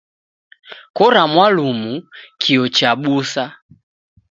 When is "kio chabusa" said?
2.41-3.43